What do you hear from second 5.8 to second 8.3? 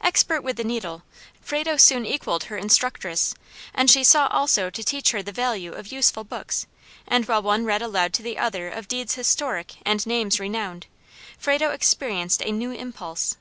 useful books; and while one read aloud to